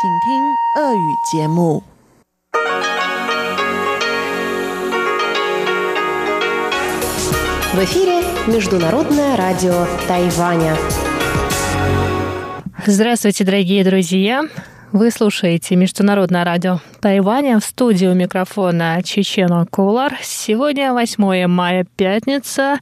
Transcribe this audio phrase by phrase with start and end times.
[0.00, 1.82] 请听俄语节目。
[7.72, 10.76] В эфире Международное радио Тайваня.
[12.86, 14.44] Здравствуйте, дорогие друзья!
[14.92, 20.13] Вы слушаете Международное радио Тайваня в студию микрофона Чечено Кулар.
[20.21, 22.77] Сегодня 8 мая, пятница.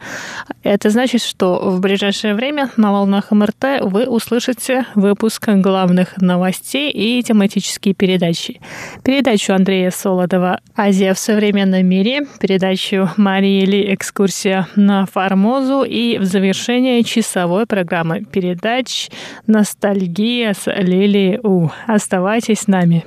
[0.62, 7.24] Это значит, что в ближайшее время на волнах МРТ вы услышите выпуск главных новостей и
[7.24, 8.60] тематические передачи.
[9.06, 16.26] Передачу Андрея Солодова «Азия в современном мире», передачу Марии Ли «Экскурсия на Формозу» и в
[16.26, 19.10] завершение часовой программы передач
[19.48, 21.70] «Ностальгия» с Лилией У.
[21.88, 23.06] Оставайтесь с нами.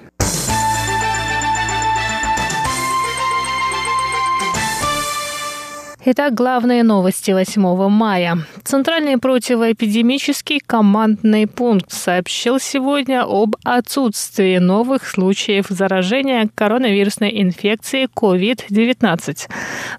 [6.05, 8.38] Итак, главные новости 8 мая.
[8.65, 19.48] Центральный противоэпидемический командный пункт сообщил сегодня об отсутствии новых случаев заражения коронавирусной инфекцией COVID-19.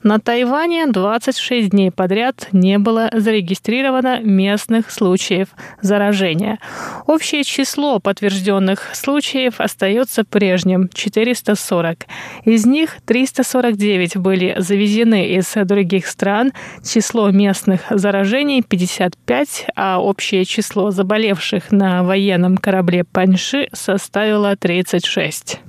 [0.04, 5.48] На Тайване 26 дней подряд не было зарегистрировано местных случаев
[5.82, 6.60] заражения.
[7.08, 12.00] Общее число подтвержденных случаев остается прежним– 440.
[12.44, 20.44] Из них 349 были завезены из других других стран число местных заражений 55, а общее
[20.44, 25.60] число заболевших на военном корабле Паньши составило 36.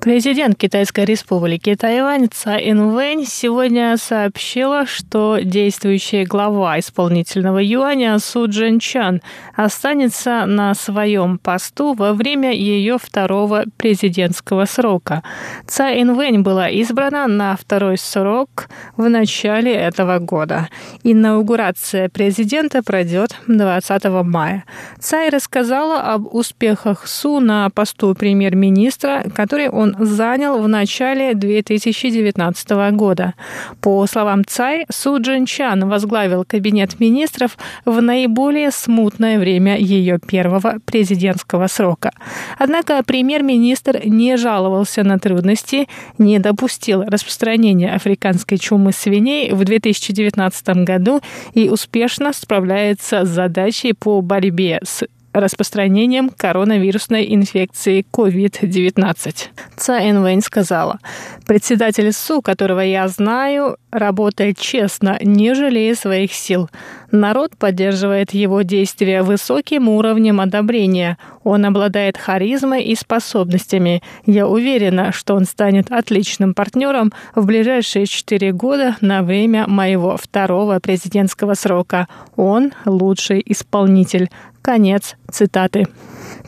[0.00, 8.48] Президент Китайской республики Тайвань Цай Инвэнь сегодня сообщила, что действующая глава исполнительного юаня Су
[8.80, 9.20] Чан
[9.54, 15.22] останется на своем посту во время ее второго президентского срока.
[15.66, 20.70] Цай Инвэнь была избрана на второй срок в начале этого года.
[21.02, 24.64] Инаугурация президента пройдет 20 мая.
[24.98, 33.34] Цай рассказала об успехах Су на посту премьер-министра, который он занял в начале 2019 года.
[33.80, 41.66] По словам Цай, Су Чан возглавил кабинет министров в наиболее смутное время ее первого президентского
[41.66, 42.12] срока.
[42.58, 51.20] Однако премьер-министр не жаловался на трудности, не допустил распространения африканской чумы свиней в 2019 году
[51.54, 59.34] и успешно справляется с задачей по борьбе с распространением коронавирусной инфекции COVID-19.
[59.76, 60.98] Цай Вэнь сказала,
[61.46, 66.68] председатель СУ, которого я знаю, работает честно, не жалея своих сил.
[67.10, 71.18] Народ поддерживает его действия высоким уровнем одобрения.
[71.42, 74.02] Он обладает харизмой и способностями.
[74.26, 80.78] Я уверена, что он станет отличным партнером в ближайшие четыре года на время моего второго
[80.78, 82.06] президентского срока.
[82.36, 84.30] Он лучший исполнитель.
[84.62, 85.86] Конец цитаты.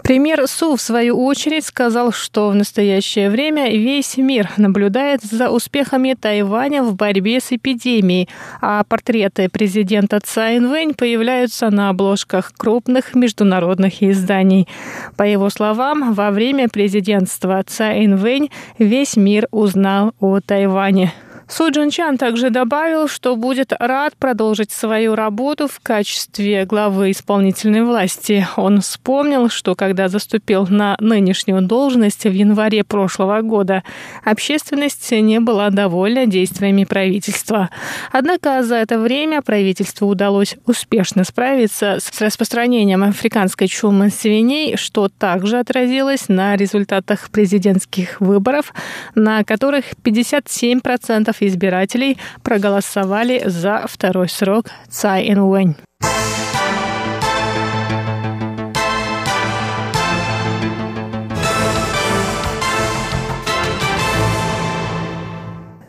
[0.03, 6.15] Премьер Су, в свою очередь, сказал, что в настоящее время весь мир наблюдает за успехами
[6.21, 8.29] Тайваня в борьбе с эпидемией,
[8.61, 14.67] а портреты президента Цай Инвэнь появляются на обложках крупных международных изданий.
[15.17, 21.13] По его словам, во время президентства Цай Инвэнь весь мир узнал о Тайване.
[21.55, 27.83] Су Джин Чан также добавил, что будет рад продолжить свою работу в качестве главы исполнительной
[27.83, 28.49] власти.
[28.57, 33.83] Он вспомнил, что когда заступил на нынешнюю должность в январе прошлого года,
[34.25, 37.69] общественность не была довольна действиями правительства.
[38.13, 45.59] Однако за это время правительству удалось успешно справиться с распространением африканской чумы свиней, что также
[45.59, 48.73] отразилось на результатах президентских выборов,
[49.15, 55.77] на которых 57% избирателей проголосовали за второй срок Цай Инуэнь.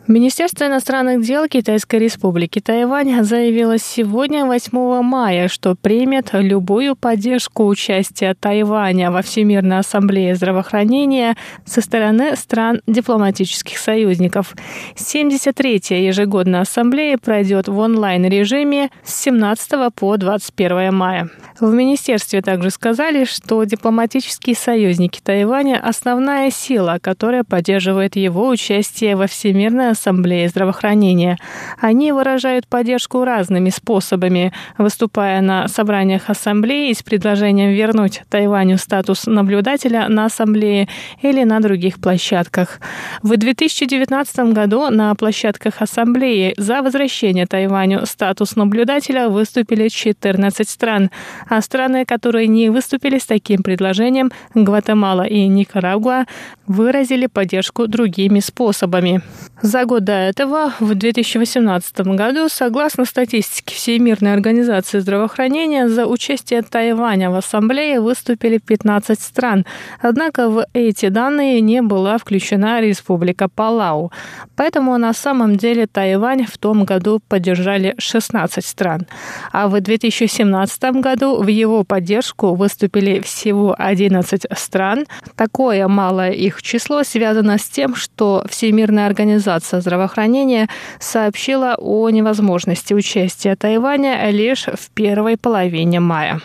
[0.06, 8.34] Министерство иностранных дел Китайской Республики Тайвань заявило сегодня, 8 мая, что примет любую поддержку участия
[8.38, 14.54] Тайваня во Всемирной ассамблее здравоохранения со стороны стран дипломатических союзников.
[14.94, 21.30] 73-я ежегодная ассамблея пройдет в онлайн-режиме с 17 по 21 мая.
[21.58, 29.26] В министерстве также сказали, что дипломатические союзники Тайваня– основная сила, которая поддерживает его участие во
[29.26, 31.38] Всемирной Ассамблеи здравоохранения.
[31.80, 40.08] Они выражают поддержку разными способами, выступая на собраниях Ассамблеи с предложением вернуть Тайваню статус наблюдателя
[40.08, 40.88] на Ассамблее
[41.22, 42.80] или на других площадках.
[43.22, 51.10] В 2019 году на площадках Ассамблеи за возвращение Тайваню статус наблюдателя выступили 14 стран,
[51.48, 56.26] а страны, которые не выступили с таким предложением, Гватемала и Никарагуа,
[56.66, 59.22] выразили поддержку другими способами.
[59.62, 67.30] За год до этого, в 2018 году, согласно статистике Всемирной организации здравоохранения, за участие Тайваня
[67.30, 69.66] в ассамблее выступили 15 стран.
[70.00, 74.12] Однако в эти данные не была включена Республика Палау.
[74.56, 79.06] Поэтому на самом деле Тайвань в том году поддержали 16 стран.
[79.52, 85.06] А в 2017 году в его поддержку выступили всего 11 стран.
[85.36, 90.68] Такое малое их число связано с тем, что Всемирная организация здравоохранения
[90.98, 96.40] сообщила о невозможности участия Тайваня лишь в первой половине мая.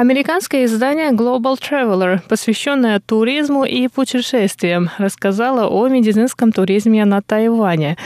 [0.00, 7.98] Американское издание Global Traveler, посвященное туризму и путешествиям, рассказало о медицинском туризме на Тайване.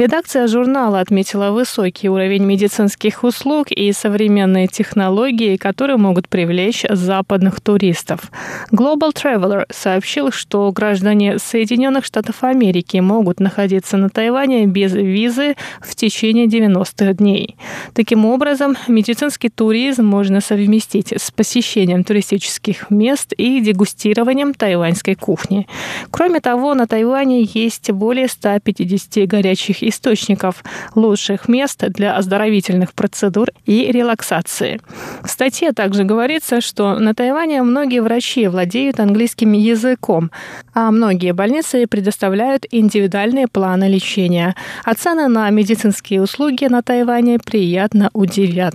[0.00, 8.32] Редакция журнала отметила высокий уровень медицинских услуг и современные технологии, которые могут привлечь западных туристов.
[8.72, 15.94] Global Traveler сообщил, что граждане Соединенных Штатов Америки могут находиться на Тайване без визы в
[15.94, 17.56] течение 90 дней.
[17.92, 25.66] Таким образом, медицинский туризм можно совместить с посещением туристических мест и дегустированием тайваньской кухни.
[26.10, 30.64] Кроме того, на Тайване есть более 150 горячих источников
[30.94, 34.80] лучших мест для оздоровительных процедур и релаксации.
[35.22, 40.30] В статье также говорится, что на Тайване многие врачи владеют английским языком,
[40.74, 44.54] а многие больницы предоставляют индивидуальные планы лечения,
[44.84, 48.74] а цены на медицинские услуги на Тайване приятно удивят.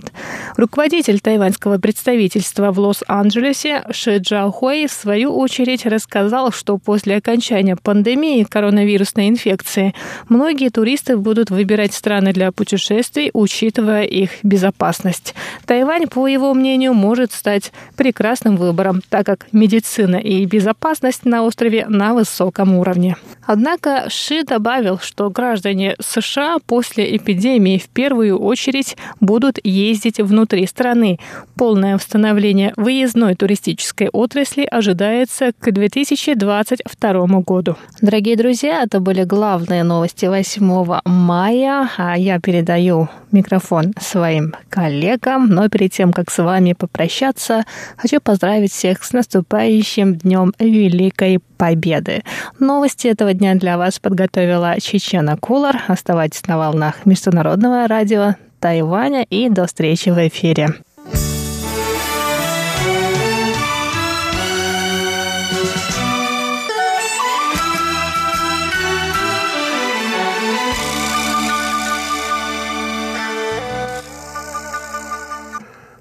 [0.56, 8.44] Руководитель тайваньского представительства в Лос-Анджелесе Ши Хуэй в свою очередь рассказал, что после окончания пандемии
[8.44, 9.94] коронавирусной инфекции
[10.28, 15.34] многие туристы туристы будут выбирать страны для путешествий, учитывая их безопасность.
[15.66, 21.86] Тайвань, по его мнению, может стать прекрасным выбором, так как медицина и безопасность на острове
[21.88, 23.16] на высоком уровне.
[23.44, 31.18] Однако Ши добавил, что граждане США после эпидемии в первую очередь будут ездить внутри страны.
[31.56, 37.76] Полное восстановление выездной туристической отрасли ожидается к 2022 году.
[38.00, 41.88] Дорогие друзья, это были главные новости 8 мая.
[41.96, 45.48] А я передаю микрофон своим коллегам.
[45.48, 47.64] Но перед тем, как с вами попрощаться,
[47.96, 52.22] хочу поздравить всех с наступающим Днем Великой Победы.
[52.58, 55.82] Новости этого дня для вас подготовила Чечена Кулар.
[55.88, 60.68] Оставайтесь на волнах Международного радио Тайваня и до встречи в эфире.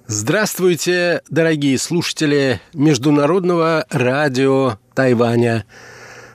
[0.08, 5.66] Здравствуйте, дорогие слушатели Международного радио Тайваня.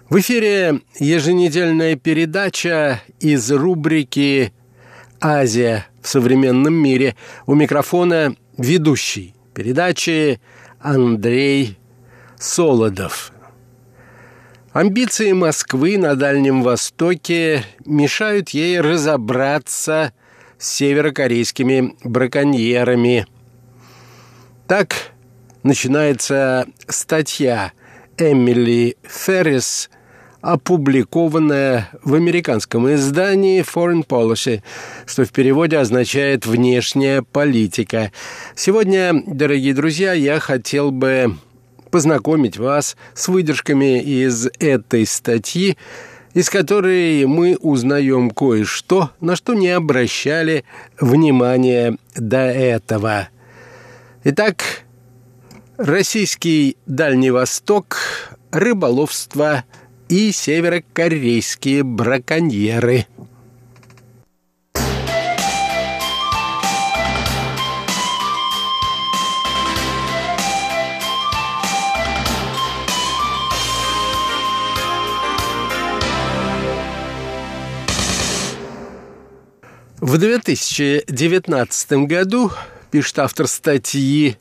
[0.08, 4.52] В эфире еженедельная передача из рубрики
[5.20, 7.14] «Азия в современном мире».
[7.46, 10.40] У микрофона ведущий передачи
[10.80, 11.78] Андрей
[12.40, 13.32] Солодов.
[14.72, 20.12] Амбиции Москвы на Дальнем Востоке мешают ей разобраться
[20.58, 23.28] с северокорейскими браконьерами–
[24.70, 24.94] так
[25.64, 27.72] начинается статья
[28.16, 29.90] Эмили Феррис,
[30.42, 34.62] опубликованная в американском издании Foreign Policy,
[35.06, 38.12] что в переводе означает «внешняя политика».
[38.54, 41.34] Сегодня, дорогие друзья, я хотел бы
[41.90, 45.76] познакомить вас с выдержками из этой статьи,
[46.32, 50.64] из которой мы узнаем кое-что, на что не обращали
[51.00, 53.30] внимания до этого–
[54.22, 54.84] Итак,
[55.78, 57.96] российский Дальний Восток,
[58.50, 59.64] рыболовство
[60.10, 63.06] и северокорейские браконьеры.
[79.98, 82.52] В 2019 году
[82.90, 84.36] пишет автор статьи,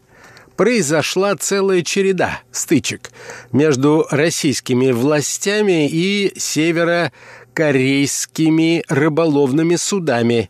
[0.56, 3.12] произошла целая череда стычек
[3.52, 10.50] между российскими властями и северокорейскими рыболовными судами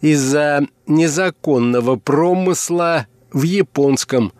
[0.00, 4.32] из-за незаконного промысла в японском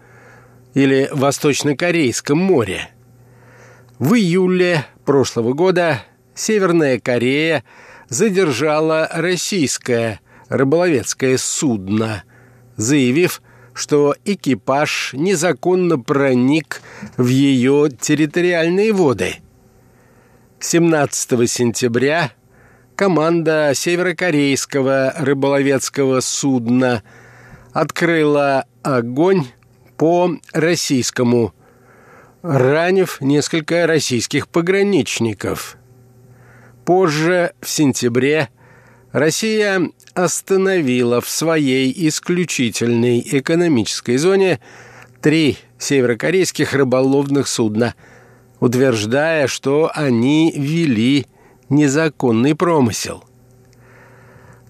[0.75, 2.91] или восточно-корейском море.
[3.99, 6.05] В июле прошлого года
[6.35, 7.65] Северная Корея
[8.09, 12.23] задержала российское рыболовецкое судно,
[12.79, 13.43] заявив,
[13.75, 16.81] что экипаж незаконно проник
[17.19, 19.37] в ее территориальные воды.
[20.61, 22.33] 17 сентября
[22.97, 27.03] команда северокорейского рыболовецкого судна
[27.73, 29.47] открыла огонь
[29.97, 31.55] по российскому,
[32.43, 35.77] ранив несколько российских пограничников.
[36.85, 38.49] Позже, в сентябре,
[39.19, 44.61] Россия остановила в своей исключительной экономической зоне
[45.21, 47.97] три северокорейских рыболовных судна,
[48.61, 51.27] утверждая, что они вели
[51.69, 53.25] незаконный промысел.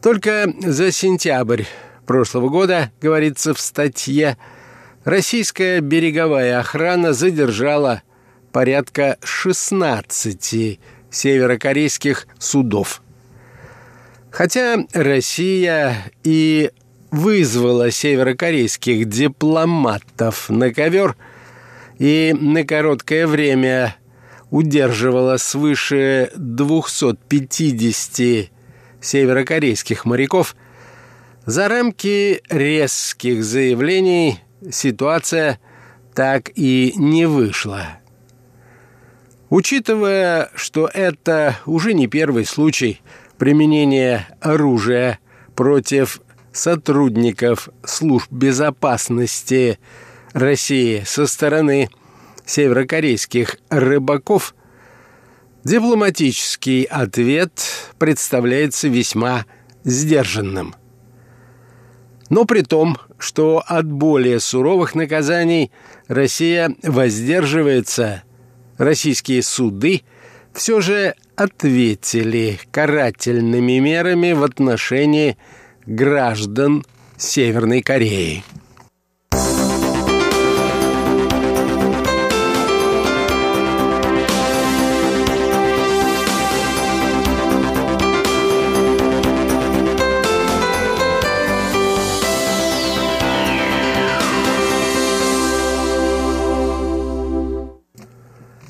[0.01, 1.65] Только за сентябрь
[2.07, 4.39] прошлого года, говорится в статье,
[5.05, 8.01] российская береговая охрана задержала
[8.51, 13.03] порядка 16 северокорейских судов–
[14.31, 16.71] Хотя Россия и
[17.11, 21.17] вызвала северокорейских дипломатов на ковер
[21.99, 23.97] и на короткое время
[24.51, 28.51] удерживала свыше 250
[29.01, 30.55] северокорейских моряков,
[31.47, 35.59] за рамки резких заявлений ситуация
[36.15, 37.87] так и не вышла.
[39.49, 43.01] Учитывая, что это уже не первый случай–
[43.39, 45.19] применение оружия
[45.55, 46.21] против
[46.53, 49.79] сотрудников служб безопасности
[50.33, 51.89] России со стороны
[52.45, 54.55] северокорейских рыбаков,
[55.65, 57.53] дипломатический ответ
[57.99, 59.47] представляется весьма
[59.85, 60.75] сдержанным.
[62.31, 65.71] Но при том, что от более суровых наказаний
[66.09, 68.23] Россия воздерживается,
[68.77, 70.03] российские суды
[70.53, 75.37] все же ответили карательными мерами в отношении
[75.87, 76.85] граждан
[77.17, 78.43] Северной Кореи.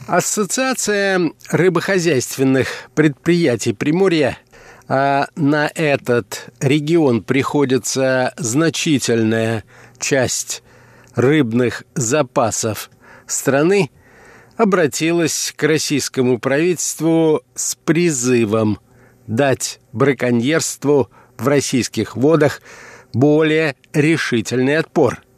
[0.08, 4.38] Ассоциация рыбохозяйственных предприятий Приморья,
[4.88, 9.64] а на этот регион приходится значительная
[9.98, 10.62] часть
[11.14, 12.88] рыбных запасов
[13.26, 13.90] страны,
[14.56, 18.78] обратилась к российскому правительству с призывом
[19.26, 22.62] дать браконьерству в российских водах
[23.12, 25.20] более решительный отпор–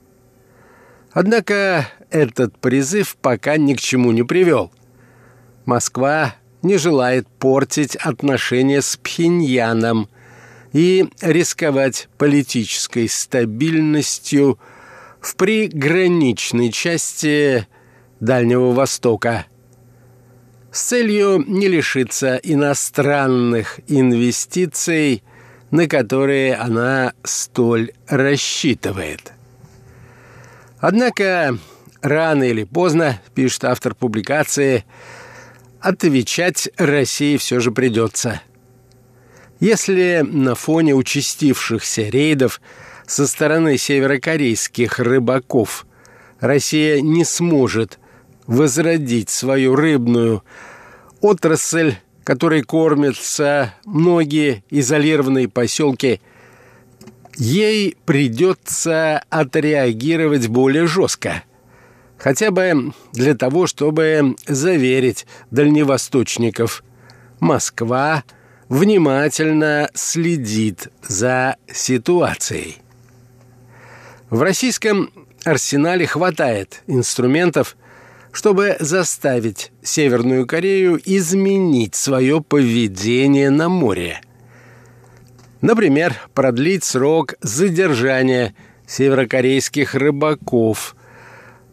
[1.13, 4.71] Однако этот призыв пока ни к чему не привел.
[5.65, 10.09] Москва не желает портить отношения с Пхеньяном
[10.73, 14.59] и рисковать политической стабильностью
[15.21, 17.67] в приграничной части
[18.21, 19.47] Дальнего Востока
[20.73, 25.23] с целью не лишиться иностранных инвестиций,
[25.71, 29.33] на которые она столь рассчитывает.
[30.79, 31.59] Однако
[32.03, 34.85] рано или поздно, пишет автор публикации,
[35.81, 38.41] отвечать России все же придется.
[39.61, 42.61] Если на фоне участившихся рейдов
[43.07, 45.87] со стороны северокорейских рыбаков
[46.41, 47.99] Россия не сможет
[48.47, 50.43] возродить свою рыбную
[51.21, 56.21] отрасль, которой кормятся многие изолированные поселки
[57.37, 61.43] ей придется отреагировать более жестко.
[62.21, 66.85] Хотя бы для того, чтобы заверить дальневосточников.
[67.41, 68.25] Москва
[68.69, 72.77] внимательно следит за ситуацией.
[74.29, 75.11] В российском
[75.45, 77.77] арсенале хватает инструментов,
[78.33, 84.21] чтобы заставить Северную Корею изменить свое поведение на море–
[85.61, 88.55] Например, продлить срок задержания
[88.87, 90.97] северокорейских рыбаков,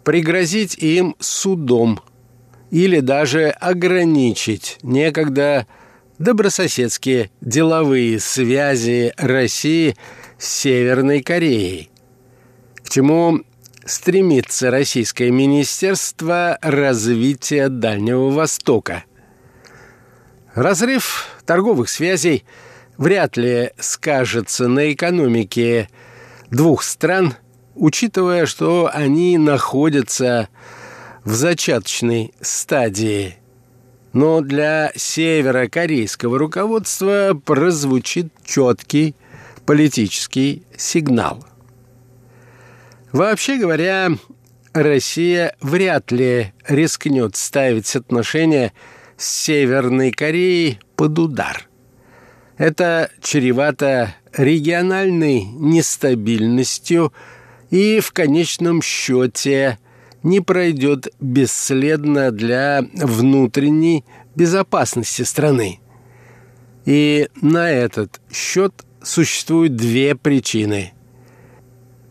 [0.07, 1.99] пригрозить им судом
[2.71, 5.67] или даже ограничить некогда
[6.17, 9.97] добрососедские деловые связи России
[10.37, 11.89] с Северной Кореей.
[12.85, 13.41] к чему
[13.83, 19.03] стремится Российское Министерство развития Дальнего Востока.
[20.55, 22.45] Разрыв торговых связей
[22.97, 25.89] вряд ли скажется на экономике
[26.49, 27.33] двух стран,
[27.77, 30.49] учитывая, что они находятся
[31.23, 33.37] в зачаточной стадии.
[34.13, 39.15] Но для северокорейского руководства прозвучит четкий
[39.65, 41.45] политический сигнал.
[43.11, 44.11] Вообще говоря,
[44.73, 48.73] Россия вряд ли рискнет ставить отношения
[49.17, 51.67] с Северной Кореей под удар.
[52.57, 57.13] Это чревато региональной нестабильностью
[57.69, 59.79] и в конечном счете
[60.23, 64.05] не пройдет бесследно для внутренней
[64.35, 65.79] безопасности страны.
[66.85, 70.93] И на этот счет существуют две причины.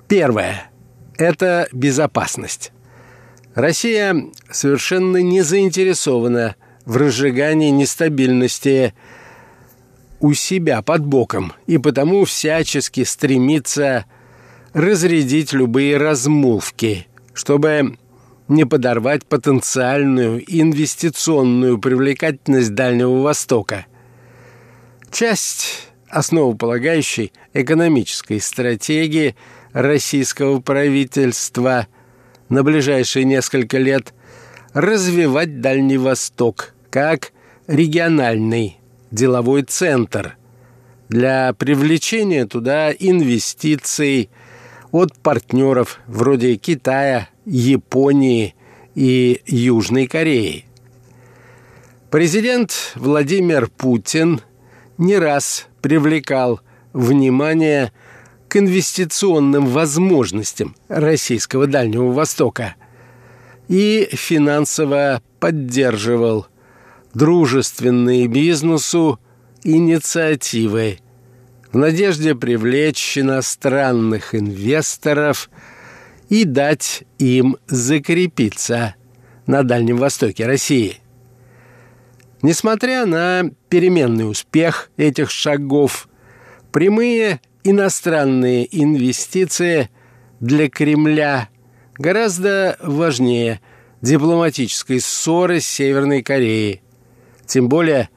[0.09, 0.71] Первая–
[1.19, 2.73] это безопасность.
[3.55, 4.15] Россия
[4.51, 8.95] совершенно не заинтересована в разжигании нестабильности
[10.21, 14.05] у себя под боком и потому всячески стремится
[14.77, 17.97] разрядить любые размолвки, чтобы
[18.47, 23.87] не подорвать потенциальную инвестиционную привлекательность Дальнего Востока.
[25.11, 29.35] Часть основополагающей экономической стратегии
[29.73, 31.87] российского правительства
[32.51, 34.13] на ближайшие несколько лет
[34.75, 37.33] развивать Дальний Восток как
[37.67, 38.79] региональный
[39.11, 40.37] деловой центр
[41.09, 44.29] для привлечения туда инвестиций
[44.93, 48.55] от партнеров вроде Китая, Японии
[48.95, 50.65] и Южной Кореи.
[52.11, 54.41] Президент Владимир Путин
[54.97, 56.61] не раз привлекал
[56.93, 57.93] внимание
[58.49, 62.77] к инвестиционным возможностям российского Дальнего Востока
[63.69, 66.47] и финансово поддерживал
[67.13, 69.19] дружественные бизнесу
[69.65, 71.01] инициативы
[71.77, 75.51] в надежде привлечь иностранных инвесторов
[76.31, 78.95] и дать им закрепиться
[79.47, 81.01] на Дальнем Востоке России–
[82.43, 86.09] Несмотря на переменный успех этих шагов,
[86.71, 89.91] прямые иностранные инвестиции
[90.39, 91.49] для Кремля
[91.99, 93.61] гораздо важнее
[94.01, 96.83] дипломатической ссоры с Северной Кореей.
[97.47, 98.11] Тем более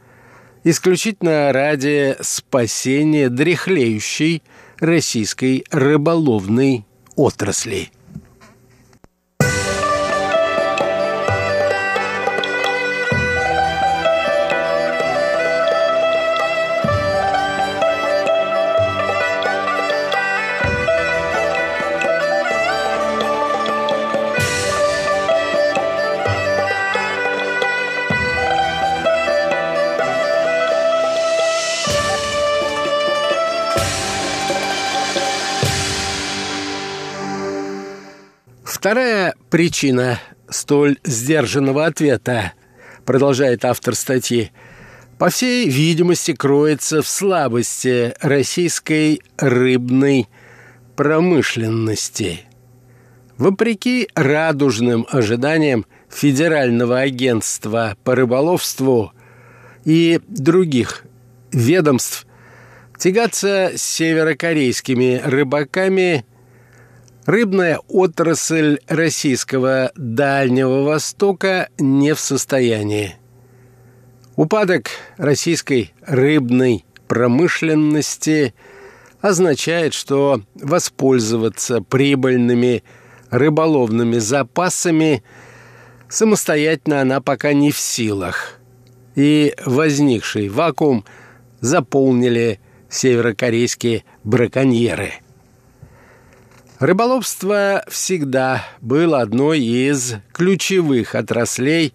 [0.64, 4.44] исключительно ради спасения дряхлеющей
[4.80, 7.90] российской рыболовной отрасли.
[38.80, 42.54] Вторая причина столь сдержанного ответа,
[43.04, 44.54] продолжает автор статьи,
[45.18, 50.30] по всей видимости, кроется в слабости российской рыбной
[50.96, 52.46] промышленности.
[53.38, 59.12] Вопреки радужным ожиданиям Федерального агентства по рыболовству
[59.84, 61.04] и других
[61.52, 62.26] ведомств,
[62.98, 66.24] тягаться с северокорейскими рыбаками
[67.26, 73.16] Рыбная отрасль российского Дальнего Востока не в состоянии.
[74.36, 78.54] Упадок российской рыбной промышленности
[79.20, 82.84] означает, что воспользоваться прибыльными
[83.30, 85.24] рыболовными запасами
[86.08, 88.60] самостоятельно она пока не в силах.
[89.16, 91.04] И возникший вакуум
[91.60, 95.14] заполнили северокорейские браконьеры–
[96.80, 101.94] Рыболовство всегда было одной из ключевых отраслей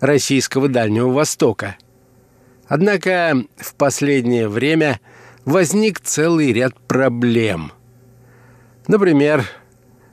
[0.00, 1.76] российского Дальнего Востока.
[2.66, 5.00] Однако в последнее время
[5.46, 7.72] возник целый ряд проблем.
[8.86, 9.46] Например,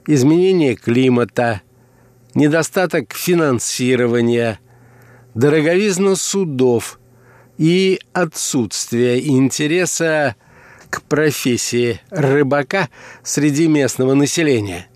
[0.07, 1.61] изменение климата,
[2.35, 4.61] недостаток финансирования,
[5.33, 7.01] дороговизна судов
[7.57, 10.37] и отсутствие интереса
[10.95, 12.89] к профессии рыбака
[13.21, 14.87] среди местного населения.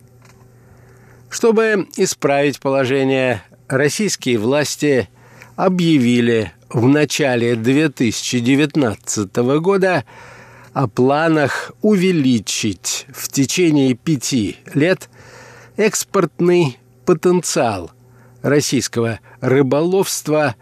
[1.29, 5.09] Чтобы исправить положение, российские власти
[5.57, 10.05] объявили в начале 2019 года
[10.73, 15.09] о планах увеличить в течение пяти лет
[15.75, 17.91] экспортный потенциал
[18.41, 20.55] российского рыболовства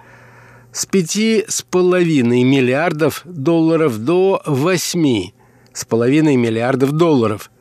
[0.71, 5.33] с пяти с половиной миллиардов долларов до восьми
[5.73, 7.51] с половиной миллиардов долларов,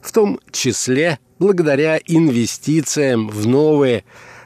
[0.00, 4.04] в том числе благодаря инвестициям в новые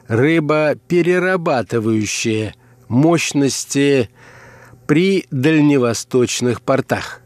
[0.08, 2.54] рыбоперерабатывающие
[2.88, 4.08] мощности
[4.86, 7.20] при дальневосточных портах.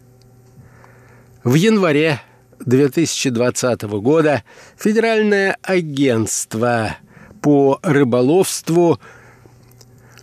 [1.44, 2.20] В январе
[2.60, 4.42] 2020 года
[4.76, 6.96] Федеральное агентство
[7.40, 8.98] по рыболовству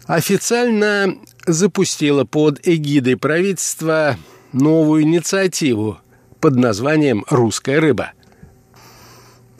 [0.07, 1.15] официально
[1.45, 4.17] запустило под эгидой правительства
[4.53, 5.99] новую инициативу
[6.39, 8.11] под названием «Русская рыба».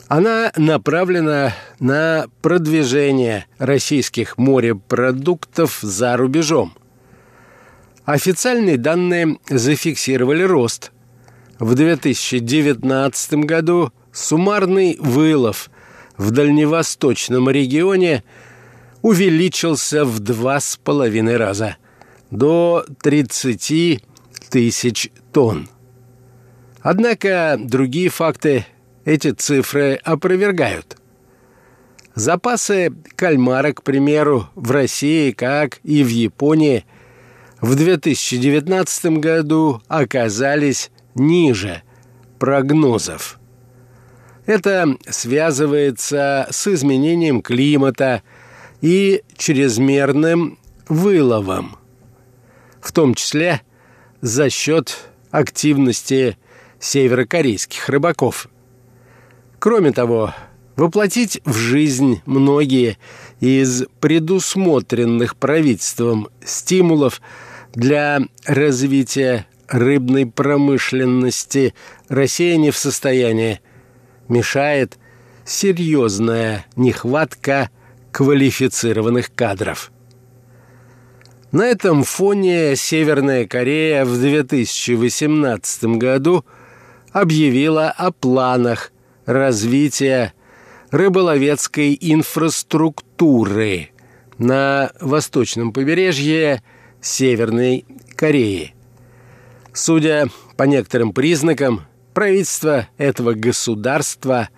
[0.08, 6.74] Она направлена на продвижение российских морепродуктов за рубежом.
[8.04, 10.92] Официальные данные зафиксировали рост.
[11.58, 15.70] В 2019 году суммарный вылов
[16.16, 18.22] в дальневосточном регионе
[19.06, 21.76] увеличился в два с половиной раза
[22.32, 24.02] до 30
[24.50, 25.68] тысяч тонн.
[26.80, 28.66] Однако другие факты
[29.04, 30.96] эти цифры опровергают.
[32.16, 36.84] Запасы кальмара, к примеру, в России, как и в Японии,
[37.60, 41.82] в 2019 году оказались ниже
[42.40, 43.38] прогнозов.
[44.46, 48.22] Это связывается с изменением климата
[48.80, 50.58] и чрезмерным
[50.88, 51.76] выловом,
[52.80, 53.62] в том числе
[54.20, 56.38] за счет активности
[56.78, 58.48] северокорейских рыбаков–
[59.58, 60.34] Кроме того,
[60.76, 62.98] воплотить в жизнь многие
[63.40, 67.20] из предусмотренных правительством стимулов
[67.74, 71.74] для развития рыбной промышленности
[72.08, 73.60] Россия не в состоянии.
[74.28, 74.98] Мешает
[75.44, 77.70] серьезная нехватка
[78.16, 79.92] квалифицированных кадров.
[81.52, 86.42] На этом фоне Северная Корея в 2018 году
[87.12, 88.90] объявила о планах
[89.26, 90.32] развития
[90.90, 93.90] рыболовецкой инфраструктуры
[94.38, 96.62] на восточном побережье
[97.02, 97.84] Северной
[98.16, 98.74] Кореи.
[99.74, 101.82] Судя по некоторым признакам,
[102.14, 104.48] правительство этого государства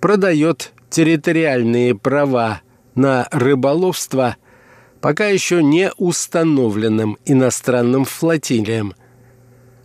[0.00, 2.60] продает территориальные права
[2.94, 4.36] на рыболовство
[5.00, 8.94] пока еще не установленным иностранным флотилиям.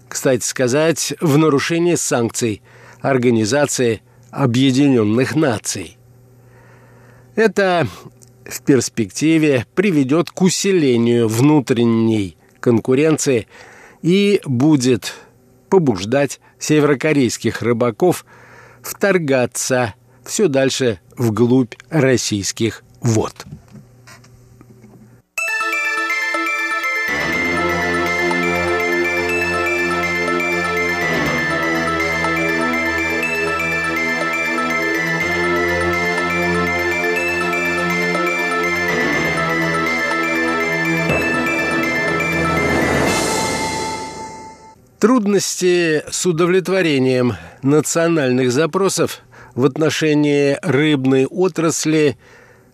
[0.07, 2.61] Кстати сказать, в нарушении санкций–
[3.01, 5.97] Организации Объединенных Наций.
[7.35, 7.87] Это
[8.45, 13.47] в перспективе приведет к усилению внутренней конкуренции
[14.01, 15.13] и будет
[15.69, 18.25] побуждать северокорейских рыбаков
[18.81, 19.95] вторгаться
[20.25, 23.45] все дальше вглубь российских вод.
[44.99, 47.33] Трудности с удовлетворением
[47.63, 49.21] национальных запросов
[49.55, 52.17] в отношении рыбной отрасли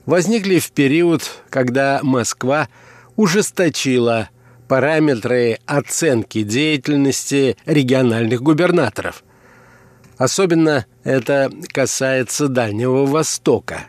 [0.05, 2.69] возникли в период, когда Москва
[3.15, 4.29] ужесточила
[4.67, 9.23] параметры оценки деятельности региональных губернаторов.
[10.17, 13.85] Особенно это касается Дальнего Востока.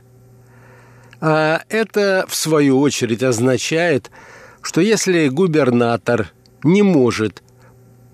[1.20, 4.11] А это, в свою очередь, означает,
[4.61, 7.42] что если губернатор не может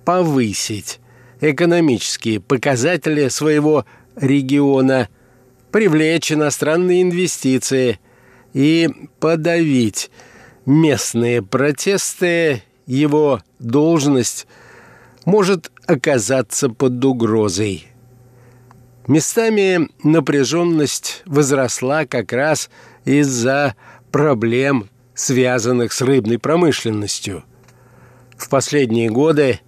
[0.04, 1.00] повысить
[1.40, 5.08] экономические показатели своего региона,
[5.72, 7.98] привлечь иностранные инвестиции
[8.52, 10.10] и подавить
[10.66, 14.46] местные протесты, его должность
[15.24, 17.86] может оказаться под угрозой.
[19.08, 22.70] Местами напряженность возросла как раз
[23.04, 23.74] из-за
[24.12, 27.44] проблем, связанных с рыбной промышленностью.
[28.36, 29.60] В последние годы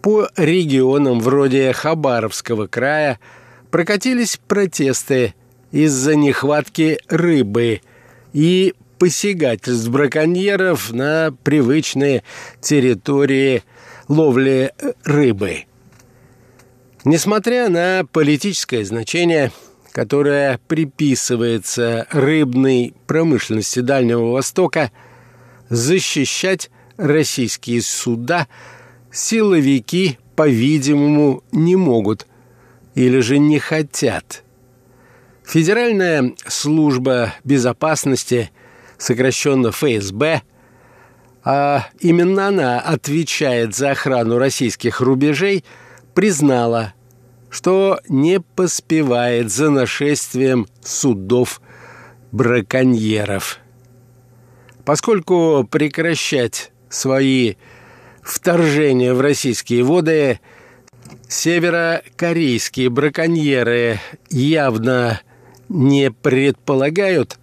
[0.00, 3.20] по регионам вроде Хабаровского края
[3.70, 5.34] прокатились протесты
[5.72, 7.80] из-за нехватки рыбы
[8.32, 12.22] и посягательств браконьеров на привычные
[12.60, 13.64] территории
[14.06, 15.64] ловли рыбы.
[17.04, 19.50] Несмотря на политическое значение,
[19.90, 24.92] которое приписывается рыбной промышленности Дальнего Востока,
[25.68, 28.46] защищать российские суда–
[29.12, 32.26] силовики, по-видимому, не могут
[32.94, 34.42] или же не хотят.
[35.44, 38.50] Федеральная служба безопасности,
[38.96, 40.42] сокращенно ФСБ,
[41.44, 45.64] а именно она отвечает за охрану российских рубежей,
[46.14, 46.94] признала,
[47.50, 51.60] что не поспевает за нашествием судов
[52.30, 53.58] браконьеров.
[54.84, 57.54] Поскольку прекращать свои
[58.22, 60.40] вторжения в российские воды
[61.28, 64.00] северокорейские браконьеры
[64.30, 65.20] явно
[65.72, 67.38] не предполагают,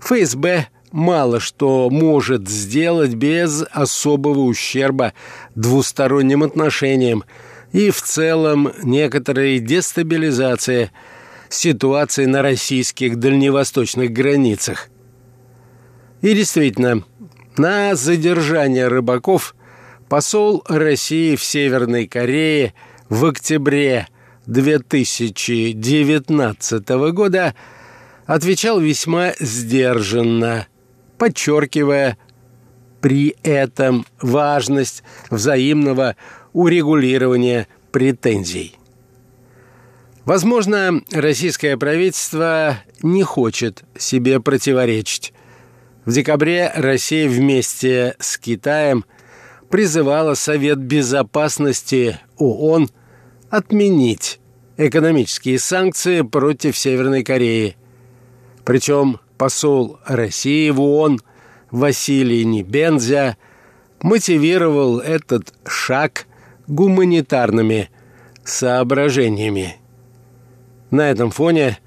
[0.00, 5.12] ФСБ мало что может сделать без особого ущерба
[5.54, 7.24] двусторонним отношениям
[7.72, 10.90] и в целом некоторой дестабилизации
[11.48, 14.88] ситуации на российских дальневосточных границах.
[16.22, 17.04] И действительно,
[17.56, 19.54] на задержание рыбаков
[20.08, 22.74] посол России в Северной Корее
[23.08, 24.08] в октябре
[24.46, 27.54] 2019 года
[28.26, 30.66] отвечал весьма сдержанно,
[31.18, 32.16] подчеркивая
[33.00, 36.16] при этом важность взаимного
[36.52, 38.76] урегулирования претензий.
[40.24, 45.34] Возможно, российское правительство не хочет себе противоречить.
[46.06, 49.04] В декабре Россия вместе с Китаем
[49.68, 52.88] призывала Совет Безопасности ООН
[53.54, 54.40] отменить
[54.76, 57.76] экономические санкции против Северной Кореи.
[58.64, 61.20] Причем посол России в ООН
[61.70, 63.36] Василий Небензя
[64.02, 66.26] мотивировал этот шаг
[66.66, 67.90] гуманитарными
[68.42, 69.76] соображениями.
[70.90, 71.78] На этом фоне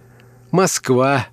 [0.52, 1.28] Москва,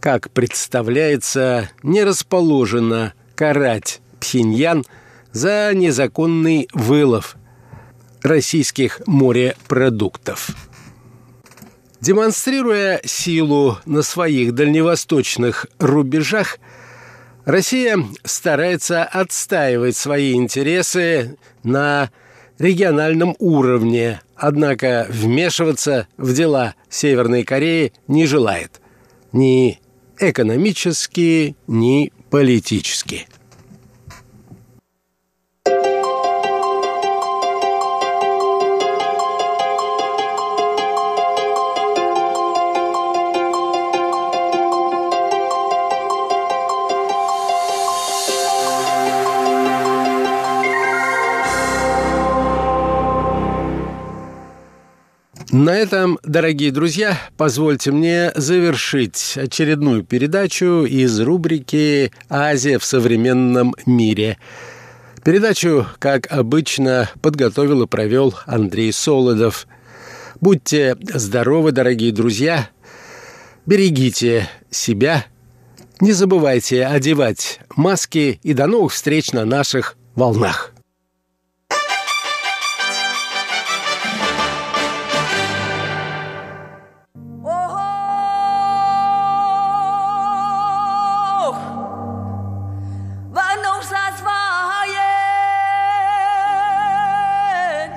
[0.00, 4.84] как представляется, не расположена карать Пхеньян
[5.30, 7.36] за незаконный вылов
[8.22, 10.50] российских морепродуктов.
[12.00, 16.58] Демонстрируя силу на своих дальневосточных рубежах,
[17.44, 22.10] Россия старается отстаивать свои интересы на
[22.58, 28.80] региональном уровне, однако вмешиваться в дела Северной Кореи не желает.
[29.32, 29.80] Ни
[30.18, 33.26] экономически, ни политически.
[55.52, 64.38] На этом, дорогие друзья, позвольте мне завершить очередную передачу из рубрики «Азия в современном мире».
[65.24, 69.66] Передачу, как обычно, подготовил и провел Андрей Солодов.
[70.40, 72.70] Будьте здоровы, дорогие друзья.
[73.66, 75.26] Берегите себя.
[76.00, 80.72] Не забывайте одевать маски и до новых встреч на наших волнах.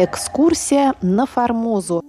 [0.04, 2.04] Экскурсия на Формозу.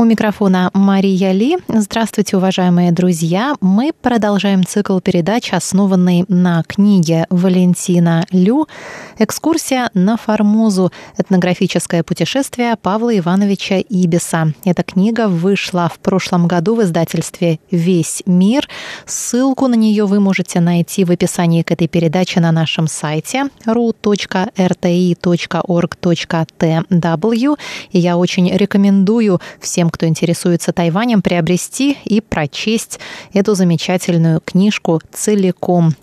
[0.00, 1.58] У микрофона Мария Ли.
[1.66, 3.56] Здравствуйте, уважаемые друзья.
[3.60, 8.68] Мы продолжаем цикл передач, основанный на книге Валентина Лю
[9.18, 10.92] «Экскурсия на Формозу.
[11.16, 14.52] Этнографическое путешествие Павла Ивановича Ибиса».
[14.64, 18.68] Эта книга вышла в прошлом году в издательстве «Весь мир».
[19.04, 24.46] Ссылку на нее вы можете найти в описании к этой передаче на нашем сайте ru.rti.org.tw.
[27.90, 33.00] И я очень рекомендую всем тем, кто интересуется Тайванем, приобрести и прочесть
[33.32, 35.94] эту замечательную книжку целиком.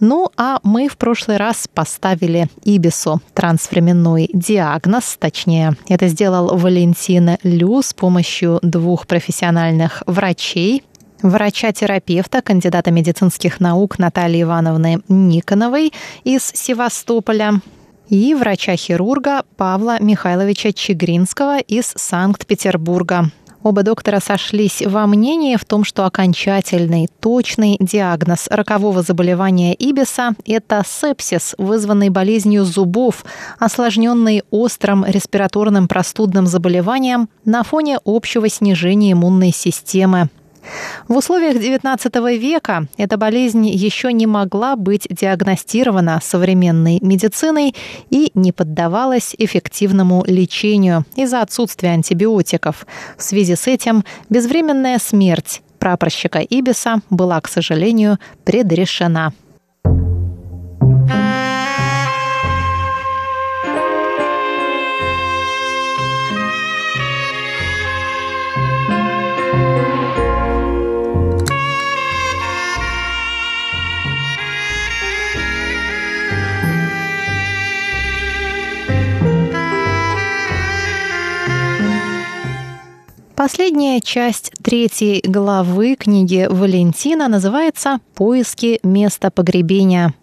[0.00, 7.82] Ну, а мы в прошлый раз поставили Ибису трансвременной диагноз, точнее, это сделал Валентин Лю
[7.82, 10.82] с помощью двух профессиональных врачей,
[11.22, 15.92] врача-терапевта, кандидата медицинских наук Натальи Ивановны Никоновой
[16.24, 17.60] из Севастополя
[18.08, 23.30] и врача-хирурга Павла Михайловича Чегринского из Санкт-Петербурга.
[23.64, 30.82] Оба доктора сошлись во мнении в том, что окончательный, точный диагноз рокового заболевания Ибиса– это
[30.86, 33.24] сепсис, вызванный болезнью зубов,
[33.58, 40.28] осложненный острым респираторным простудным заболеванием на фоне общего снижения иммунной системы.
[41.08, 47.74] В условиях XIX века эта болезнь еще не могла быть диагностирована современной медициной
[48.10, 52.86] и не поддавалась эффективному лечению из-за отсутствия антибиотиков.
[53.16, 59.32] В связи с этим безвременная смерть прапорщика Ибиса была, к сожалению, предрешена.
[83.74, 90.14] Последняя часть третьей главы книги Валентина называется «Поиски места погребения».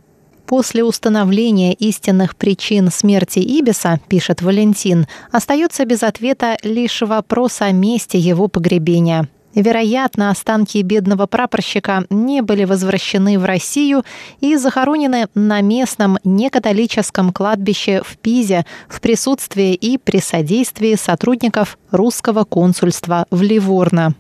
[0.46, 8.18] После установления истинных причин смерти Ибиса, пишет Валентин, остается без ответа лишь вопрос о месте
[8.18, 14.04] его погребения– Вероятно, останки бедного прапорщика не были возвращены в Россию
[14.40, 22.46] и захоронены на местном некатолическом кладбище в Пизе в присутствии и при содействии сотрудников русского
[22.46, 24.16] консульства в Ливорно.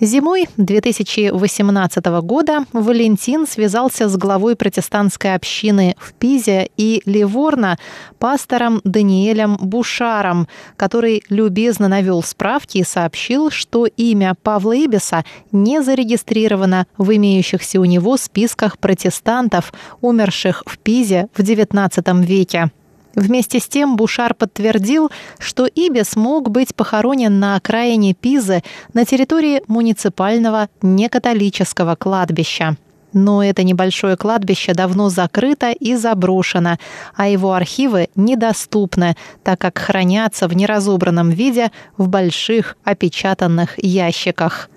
[0.00, 7.78] Зимой 2018 года Валентин связался с главой протестантской общины в Пизе и Ливорно
[8.18, 16.86] пастором Даниэлем Бушаром, который любезно навел справки и сообщил, что имя Павла Ибиса не зарегистрировано
[16.98, 22.70] в имеющихся у него списках протестантов, умерших в Пизе в XIX веке.
[23.14, 28.62] Вместе с тем Бушар подтвердил, что Ибис мог быть похоронен на окраине Пизы
[28.94, 32.76] на территории муниципального некатолического кладбища.
[33.12, 36.78] Но это небольшое кладбище давно закрыто и заброшено,
[37.14, 44.70] а его архивы недоступны, так как хранятся в неразобранном виде в больших опечатанных ящиках.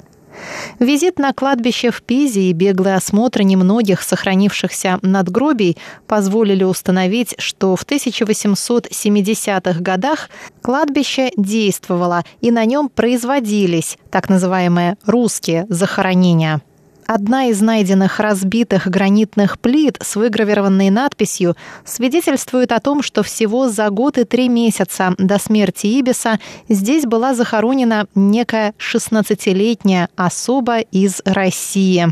[0.80, 7.86] Визит на кладбище в Пизе и беглый осмотр немногих сохранившихся надгробий позволили установить, что в
[7.86, 10.30] 1870-х годах
[10.62, 16.62] кладбище действовало и на нем производились так называемые «русские захоронения».
[17.08, 23.92] Одна из найденных разбитых гранитных плит с выгравированной надписью свидетельствует о том, что всего за
[23.92, 32.08] год и три месяца до смерти Ибиса здесь была захоронена некая 16-летняя особа из России.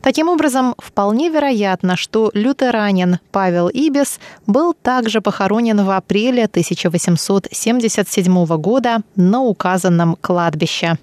[0.00, 9.02] Таким образом, вполне вероятно, что лютеранин Павел Ибис был также похоронен в апреле 1877 года
[9.16, 10.98] на указанном кладбище.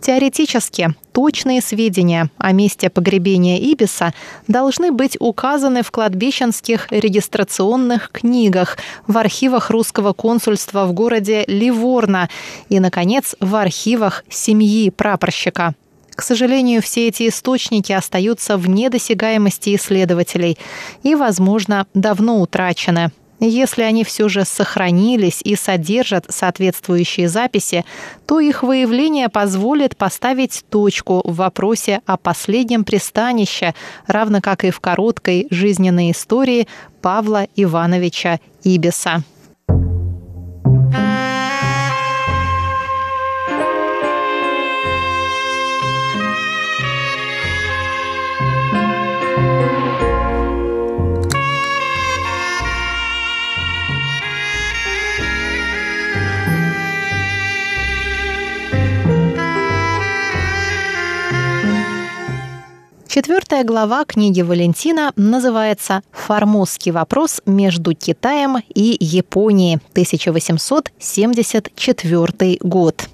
[0.00, 4.12] Теоретически, точные сведения о месте погребения Ибиса
[4.48, 12.28] должны быть указаны в кладбищенских регистрационных книгах, в архивах русского консульства в городе Ливорно
[12.68, 15.74] и, наконец, в архивах семьи прапорщика.
[16.14, 20.58] К сожалению, все эти источники остаются вне досягаемости исследователей
[21.02, 23.12] и, возможно, давно утрачены.
[23.44, 27.84] Если они все же сохранились и содержат соответствующие записи,
[28.24, 33.74] то их выявление позволит поставить точку в вопросе о последнем пристанище,
[34.06, 36.68] равно как и в короткой жизненной истории
[37.00, 39.24] Павла Ивановича Ибиса.
[63.14, 73.06] Четвертая глава книги Валентина называется «Формозский вопрос между Китаем и Японией, 1874 год».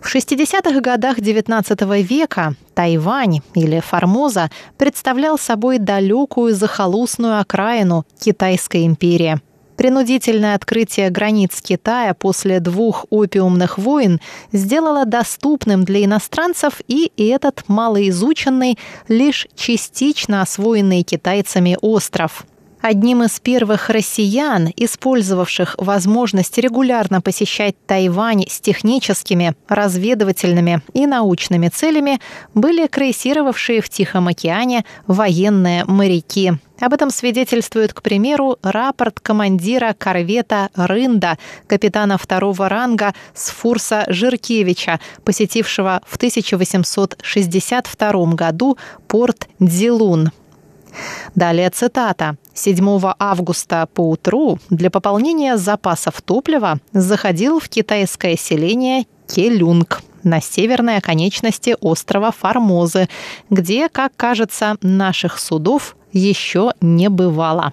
[0.00, 9.40] В 60-х годах XIX века Тайвань или Формоза представлял собой далекую захолустную окраину Китайской империи–
[9.76, 14.20] Принудительное открытие границ Китая после двух опиумных войн
[14.52, 22.44] сделало доступным для иностранцев и этот малоизученный, лишь частично освоенный китайцами остров.
[22.82, 32.18] Одним из первых россиян, использовавших возможность регулярно посещать Тайвань с техническими, разведывательными и научными целями,
[32.54, 36.54] были крейсировавшие в Тихом океане военные моряки.
[36.82, 46.02] Об этом свидетельствует, к примеру, рапорт командира корвета «Рында», капитана второго ранга Сфурса Жиркевича, посетившего
[46.04, 48.76] в 1862 году
[49.06, 50.32] порт Дзилун.
[51.36, 52.36] Далее цитата.
[52.52, 60.02] 7 августа по утру для пополнения запасов топлива заходил в китайское селение Келюнг.
[60.24, 63.08] На северной оконечности острова Формозы,
[63.50, 67.72] где, как кажется, наших судов еще не бывало.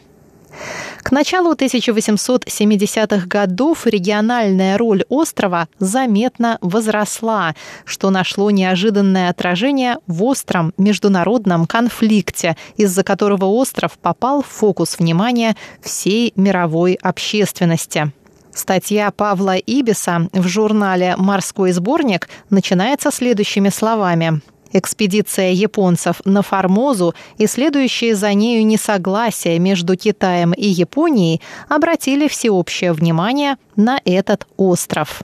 [1.01, 10.73] К началу 1870-х годов региональная роль острова заметно возросла, что нашло неожиданное отражение в остром
[10.77, 18.11] международном конфликте, из-за которого остров попал в фокус внимания всей мировой общественности.
[18.53, 24.41] Статья Павла Ибиса в журнале «Морской сборник» начинается следующими словами.
[24.71, 32.93] Экспедиция японцев на Формозу и следующие за нею несогласия между Китаем и Японией обратили всеобщее
[32.93, 35.23] внимание на этот остров.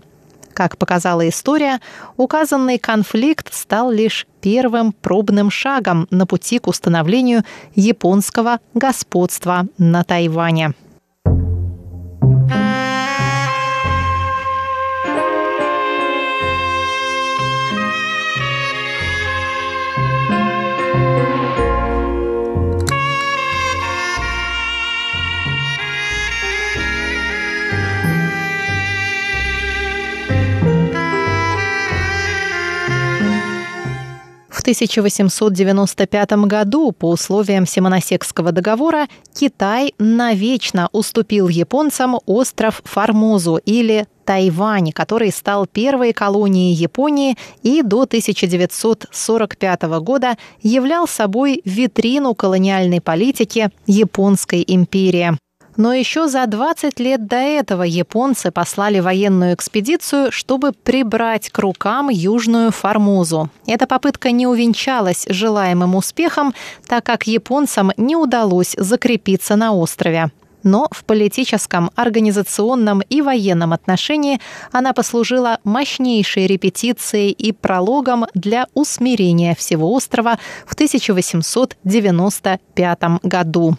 [0.53, 1.81] Как показала история,
[2.15, 7.43] указанный конфликт стал лишь первым пробным шагом на пути к установлению
[7.75, 10.73] японского господства на Тайване.
[34.65, 39.05] 1895 году по условиям Симоносекского договора
[39.35, 48.01] Китай навечно уступил японцам остров Формозу или Тайвань, который стал первой колонией Японии и до
[48.01, 55.37] 1945 года являл собой витрину колониальной политики Японской империи.
[55.77, 62.09] Но еще за 20 лет до этого японцы послали военную экспедицию, чтобы прибрать к рукам
[62.09, 63.49] Южную Формозу.
[63.67, 66.53] Эта попытка не увенчалась желаемым успехом,
[66.87, 70.31] так как японцам не удалось закрепиться на острове
[70.65, 79.53] но в политическом, организационном и военном отношении она послужила мощнейшей репетицией и прологом для усмирения
[79.55, 83.77] всего острова в 1895 году.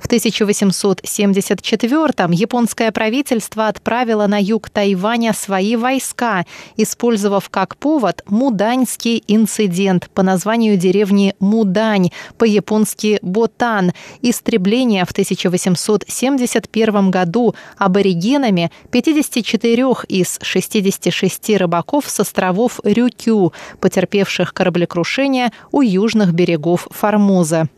[0.00, 6.46] В 1874-м японское правительство отправило на юг Тайваня свои войска,
[6.76, 13.92] использовав как повод Муданьский инцидент по названию деревни Мудань, по-японски Ботан,
[14.22, 25.82] истребление в 1871 году аборигенами 54 из 66 рыбаков с островов Рюкю, потерпевших кораблекрушение у
[25.82, 27.68] южных берегов Формоза.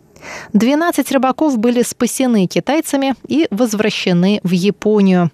[0.52, 5.30] 12 рыбаков были спасены китайцами и возвращены в Японию.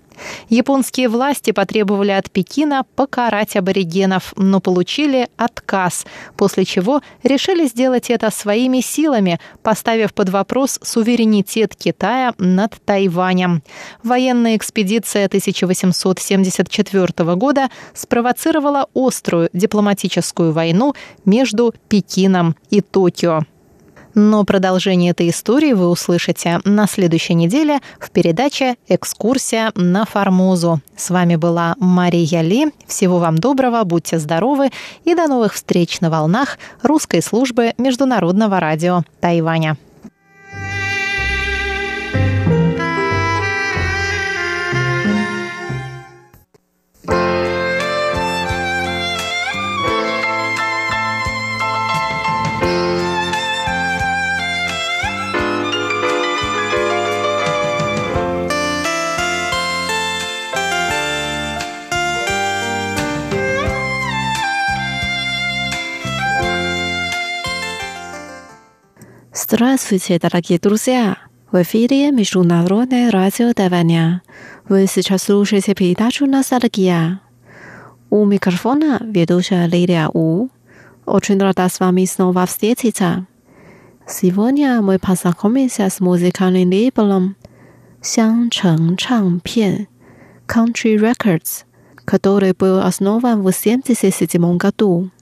[0.48, 6.06] Японские власти потребовали от Пекина покарать аборигенов, но получили отказ,
[6.36, 13.62] после чего решили сделать это своими силами, поставив под вопрос суверенитет Китая над Тайванем.
[14.02, 23.42] Военная экспедиция 1874 года спровоцировала острую дипломатическую войну между Пекином и Токио.
[24.18, 30.80] Но продолжение этой истории вы услышите на следующей неделе в передаче «Экскурсия на Формозу».
[30.96, 32.72] С вами была Мария Ли.
[32.86, 34.70] Всего вам доброго, будьте здоровы
[35.04, 39.76] и до новых встреч на волнах русской службы Международного радио Тайваня.
[69.48, 71.18] Здравствуйте, дорогие друзья!
[71.52, 74.22] В эфире Международное радио Тайваня.
[74.68, 77.20] Вы сейчас слушаете передачу «Ностальгия».
[78.10, 80.48] У микрофона ведущая Лилия У.
[81.04, 83.28] Очень рада с вами снова встретиться.
[84.08, 87.36] Сегодня мы познакомимся с музыкальным лейблом
[88.02, 89.86] Xiangcheng Changpian
[90.48, 91.62] Country Records,
[92.04, 95.12] который был основан в 1977 году.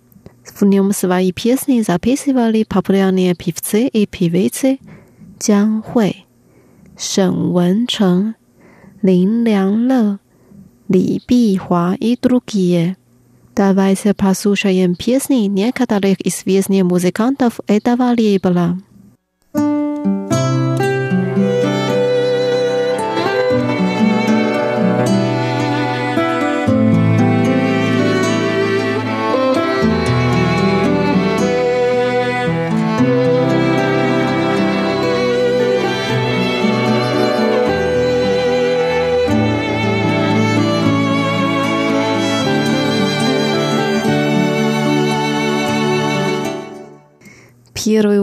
[0.44, 4.78] В нем свои песни записывали популярные певцы и певицы
[5.40, 6.26] Джан Хуэй,
[6.98, 8.34] Шэн Вэнчэн,
[9.02, 10.18] Лин Лянле,
[10.88, 12.96] Ли Бихуа и другие.
[13.56, 18.78] Давайте послушаем песни некоторых известных музыкантов этого лейбла.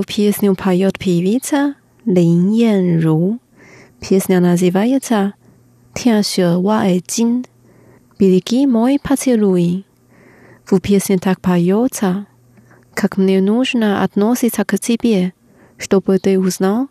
[0.04, 1.76] Песню поет певица
[2.06, 3.40] Лин Янру.
[4.00, 5.34] Песня называется
[5.94, 7.46] «Тянь Ше Ва Э Jin».
[8.18, 9.86] «Береги мой поцелуй».
[10.66, 12.26] В песне так поется,
[12.94, 15.34] как мне нужно относиться к тебе,
[15.78, 16.88] чтобы ты узнал,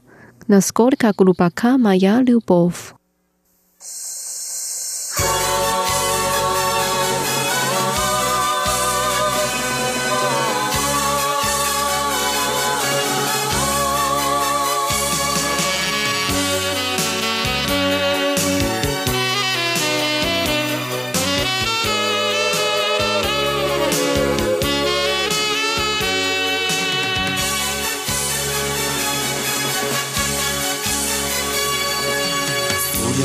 [0.47, 2.95] насколько глубока моя любовь.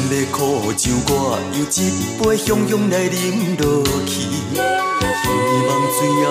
[0.08, 1.12] 要苦像我，
[1.54, 1.84] 又一
[2.20, 3.64] 杯汹涌来饮落
[4.06, 4.12] 去。
[5.18, 5.26] 希
[5.68, 6.30] 望最后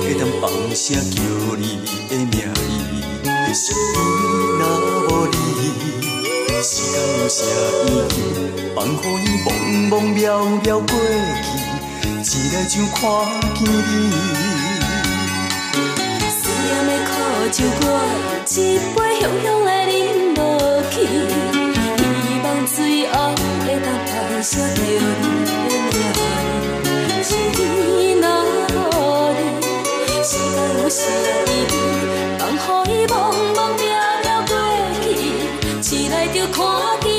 [0.00, 0.42] 会当放
[0.74, 1.16] 声叫
[1.58, 1.62] 你
[2.08, 2.32] 的名
[3.52, 3.62] 字。
[4.58, 4.62] 若
[5.06, 5.36] 无你，
[6.62, 7.38] 时间有啥
[7.84, 8.18] 意义？
[8.74, 8.88] 放予
[9.22, 9.46] 伊茫
[9.90, 10.18] 茫渺
[10.62, 10.92] 渺过
[12.22, 12.98] 去，一来就看
[13.54, 13.68] 见你。
[16.30, 17.08] 思念的苦
[17.52, 17.84] 像我，
[18.48, 18.56] 一
[18.94, 19.98] 杯汹涌来饮
[20.34, 20.38] 落
[20.90, 21.59] 去。
[22.80, 23.12] 最后
[23.60, 28.24] 会当弹声着你的名字，天若
[28.88, 28.96] 无
[29.36, 29.38] 你，
[30.24, 30.98] 时间有啥
[31.46, 31.70] 意义？
[32.38, 33.12] 放予伊茫
[33.54, 33.78] 茫渺
[34.24, 34.50] 渺过
[35.02, 35.04] 去，
[35.82, 36.56] 醒来就看
[37.02, 37.09] 见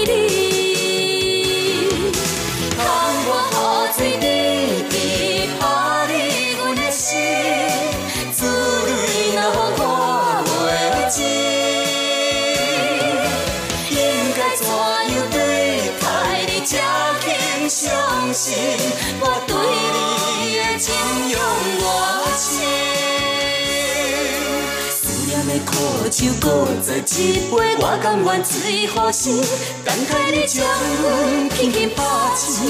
[26.11, 29.41] 的苦酒搁再一杯，我甘愿醉乎死，
[29.85, 30.65] 等待你将
[31.01, 32.03] 阮轻轻拍
[32.35, 32.65] 醒，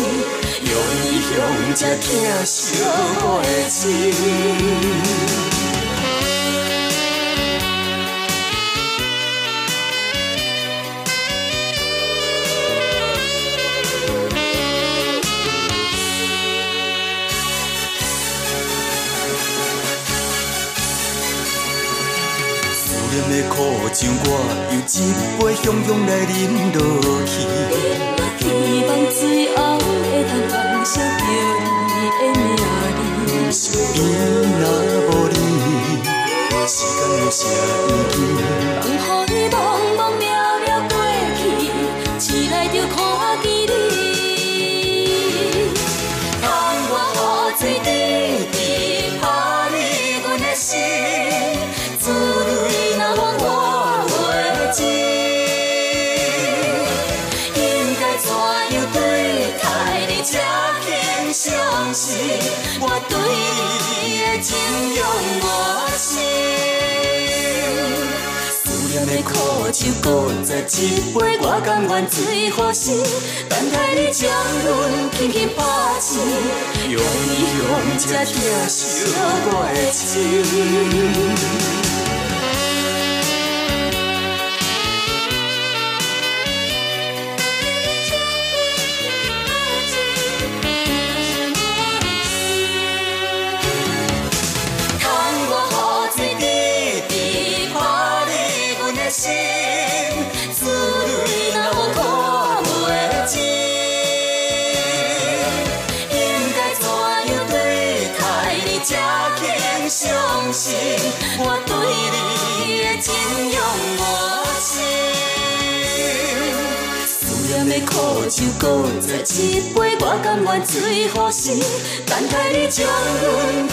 [0.62, 0.72] 用
[1.04, 1.30] 伊向
[1.76, 2.78] 这疼惜
[3.24, 5.51] 我的心。
[24.02, 24.28] 苦像我，
[24.72, 24.74] 又
[25.04, 26.42] 一杯汹涌来饮
[26.74, 27.34] 落去。
[28.40, 28.44] 希
[28.88, 29.22] 望最
[29.56, 29.86] 后会
[30.26, 31.24] 当放声叫
[31.88, 33.54] 你的名字。
[33.54, 33.62] 身
[33.94, 33.98] 边
[34.60, 34.64] 若
[35.06, 35.36] 无你，
[36.68, 37.40] 时间有啥
[37.86, 38.20] 意
[38.88, 38.90] 义？
[63.32, 64.50] 你的情
[64.96, 65.00] 永
[65.44, 65.46] 我
[65.98, 66.10] 心，
[68.52, 69.30] 思念的苦
[69.72, 70.06] 酒搁
[70.44, 70.80] 再一
[71.14, 73.04] 杯，我甘愿醉乎死，
[73.50, 74.30] 等待你将
[74.66, 74.70] 阮
[75.12, 75.60] 轻轻拍
[76.00, 76.10] 醒，
[76.90, 78.34] 用伊用这疼
[78.68, 78.80] 惜
[79.46, 80.02] 我的心。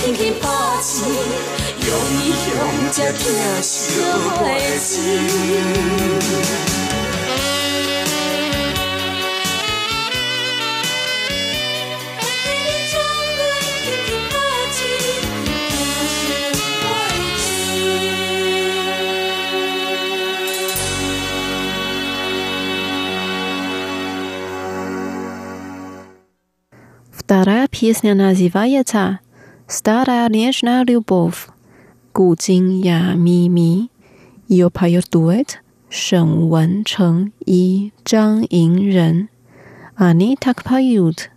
[0.08, 1.12] ringi paci,
[1.84, 2.32] jom i
[27.70, 29.20] песня называется
[29.68, 31.48] «Старая нежная любовь»
[32.14, 33.90] Гу Джин Я Ми Ми.
[34.48, 35.60] Ее поет дуэт
[35.90, 39.28] Шэн Вэн Чэн и Чжан Ин Рен.
[39.94, 41.30] Они так поют.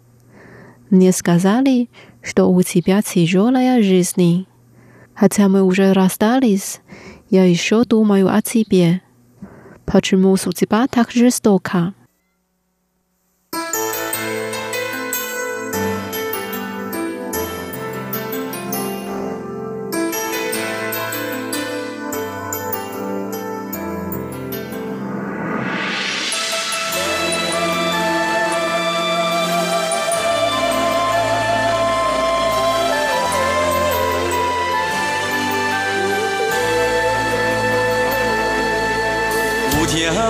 [0.90, 1.90] Мне сказали,
[2.22, 4.48] что у тебя тяжелая жизнь.
[5.14, 6.80] Хотя мы уже расстались,
[7.30, 9.02] Я еще думаю о тебе.
[9.86, 11.94] Почему судьба так жестока?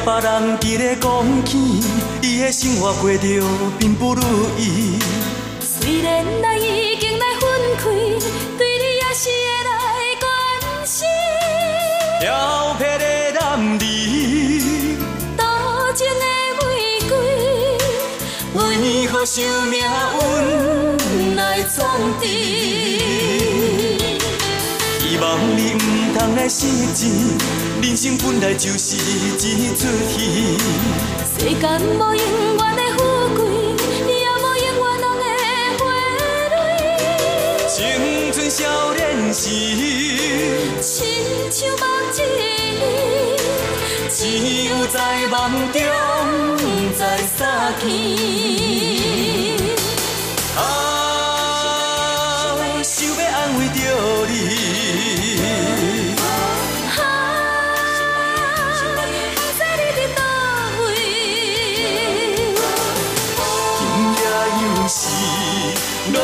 [0.04, 1.80] 别人伫咧讲起，
[2.24, 3.20] 伊的生活过着
[3.78, 4.22] 并不如
[4.58, 4.98] 意。
[5.60, 7.48] 虽然咱已经来分
[7.78, 7.84] 开，
[8.58, 9.72] 对你也是会来
[10.20, 10.26] 关
[10.88, 11.08] 心。
[12.20, 13.06] 漂泊的
[13.40, 13.44] 男
[13.78, 13.80] 儿，
[15.38, 15.40] 多
[15.94, 16.26] 情的
[16.58, 16.62] 玫
[17.08, 17.12] 瑰，
[18.56, 18.60] 为
[19.06, 19.80] 何想命
[20.20, 21.80] 运来创
[22.20, 22.26] 治？
[25.00, 25.24] 希望
[25.56, 25.78] 你毋
[26.18, 27.06] 通来失志，
[27.82, 30.56] 人生本来就是一出戏。
[31.40, 32.24] 世间无永
[32.56, 33.00] 远的富
[33.36, 33.40] 贵，
[34.08, 35.22] 也无永远拢会
[35.80, 35.82] 回
[36.52, 36.56] 来。
[37.68, 37.74] 青
[38.32, 38.60] 春少
[38.94, 39.50] 年时，
[40.80, 40.94] 亲
[41.50, 42.40] 像梦一年，
[44.10, 44.14] 只
[44.70, 44.96] 有在
[45.28, 45.42] 梦
[45.74, 45.80] 中
[46.94, 47.00] 知
[47.36, 48.91] 散去。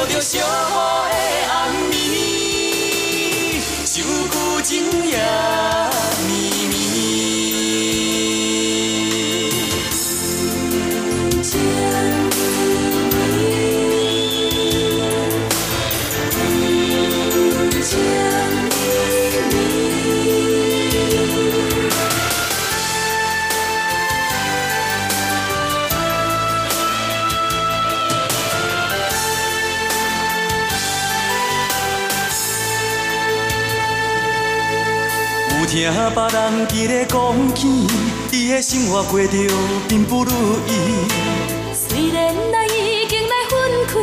[0.10, 0.97] Được!
[35.68, 37.68] 听别人伫咧讲起，
[38.32, 39.28] 伊的生活过着
[39.90, 40.32] 并不如
[40.66, 40.72] 意。
[41.74, 44.00] 虽然咱已经来分开，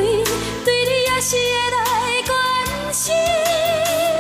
[0.62, 1.40] 对你也是会
[1.72, 1.80] 来
[2.26, 3.14] 关心。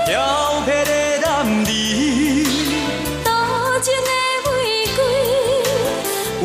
[0.06, 1.68] 漂泊的男儿，
[3.22, 3.28] 多
[3.80, 4.10] 情的
[4.46, 4.50] 玫
[4.96, 4.98] 瑰，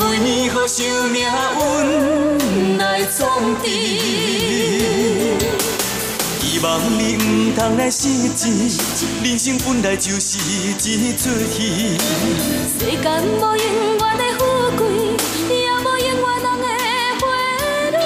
[0.06, 1.26] 为何想命
[1.64, 4.09] 运来创治？
[7.56, 8.50] 通来失志，
[9.24, 10.74] 人生本来就是一
[11.18, 11.98] 出戏。
[12.78, 14.40] 世间无永远的富
[14.78, 14.80] 贵，
[15.50, 16.64] 也无永远拢会
[17.20, 17.24] 回
[17.92, 17.98] 来。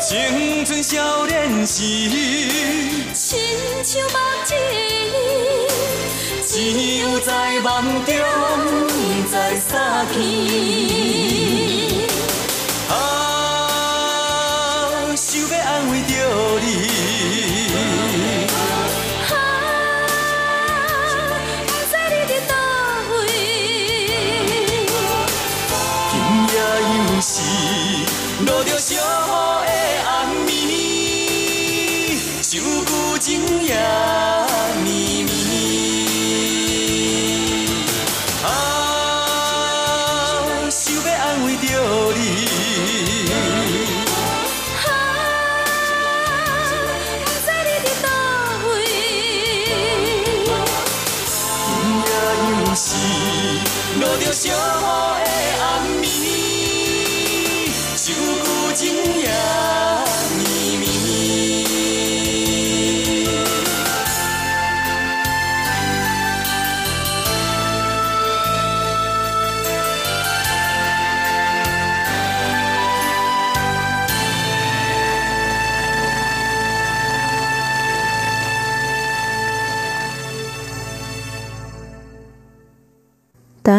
[0.00, 0.08] 青
[0.64, 1.82] 春少年时，
[3.14, 3.38] 亲
[3.84, 4.16] 像梦
[4.46, 4.52] 一，
[6.46, 6.52] 只
[6.98, 7.68] 有在梦
[8.04, 8.08] 中
[9.30, 9.32] 知
[9.68, 9.70] 散
[10.12, 10.16] 去。
[12.88, 12.92] 啊，
[15.16, 16.10] 想要安慰着
[16.60, 16.66] 你。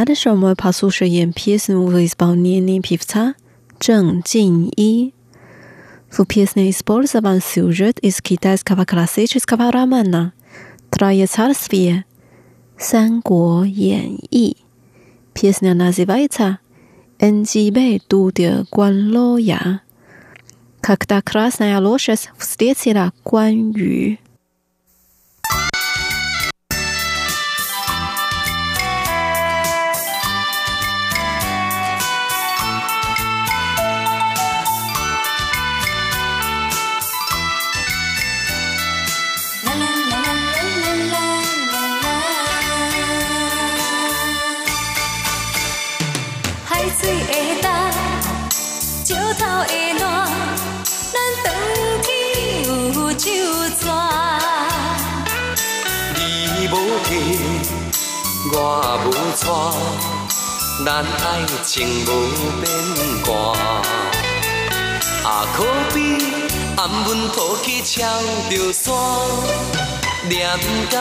[0.04, 3.36] Дальше мы послушаем песню в исполнении певца
[3.80, 5.14] Чжэн Жиньи.
[6.10, 10.34] В песне использован сюжет из китайского классического романа
[10.90, 12.06] «Троецарствие»
[12.80, 14.58] «Сан Гуо Ян И».
[15.34, 16.58] Песня называется
[17.20, 19.82] «Энджибэй Дудя Гуан Ло Я».
[20.82, 24.18] Когда красная лошадь встретила Гуан Ю.
[59.44, 59.74] 我无错，
[60.86, 62.08] 咱爱情无
[62.62, 62.66] 变
[63.26, 63.30] 卦。
[65.24, 65.64] 啊，可
[65.94, 65.98] 比
[66.78, 68.02] 暗阮抱起超
[68.50, 68.94] 着山，
[70.28, 70.50] 念
[70.90, 70.98] 甲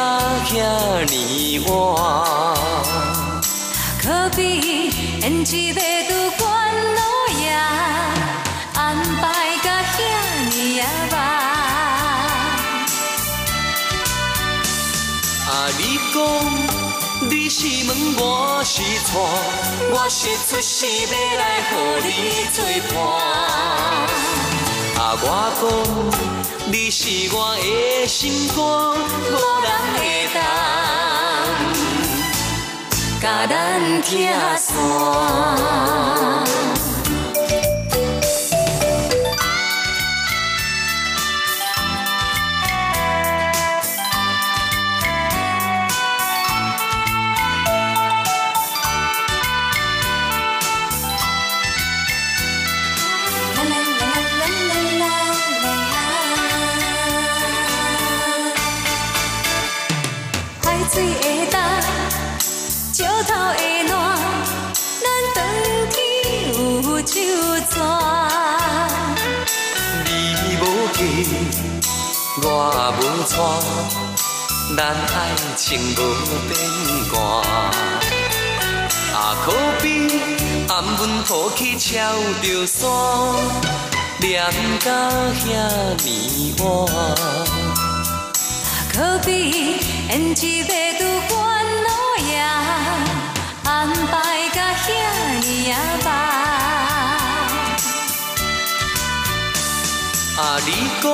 [0.46, 1.70] 遐尼晚。
[4.02, 5.74] 可比胭脂要
[6.08, 6.44] 拄关
[6.94, 7.00] 路
[7.40, 7.50] 夜，
[8.74, 9.22] 安排
[9.62, 9.98] 甲遐
[10.50, 10.82] 尼啊
[11.12, 11.14] 晚。
[15.46, 15.80] 啊，你
[16.14, 16.18] 讲
[17.50, 19.28] 是问我是错，
[19.90, 21.70] 我是出世要来和
[22.06, 22.62] 你做
[22.94, 22.96] 伴。
[24.96, 25.26] 啊，我
[25.58, 25.62] 讲
[26.70, 29.34] 你是我的心肝，无
[29.64, 29.98] 人会
[30.32, 30.38] 当
[33.20, 34.08] 甲咱拆
[34.56, 34.70] 散。
[73.40, 73.96] 我无错，
[74.76, 75.18] 咱爱
[75.56, 75.98] 情无
[76.46, 76.52] 变
[77.10, 77.16] 卦。
[79.16, 79.46] 啊，可
[79.82, 79.84] 比
[80.68, 81.88] 暗阮抱起超
[82.42, 82.78] 着山，
[84.20, 84.44] 念
[84.80, 84.90] 甲
[85.40, 85.48] 遐
[86.04, 86.64] 尼晚。
[86.94, 86.98] 啊
[88.92, 89.78] 可比
[90.10, 90.64] 胭脂要
[90.98, 91.88] 拄关路
[92.28, 92.32] 夜，
[93.64, 94.12] 安排
[94.52, 94.88] 甲遐
[95.40, 95.74] 尼啊
[96.04, 96.08] 晚。
[100.36, 100.68] 啊，你
[101.00, 101.04] 讲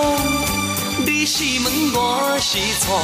[1.27, 2.97] 是问我是错，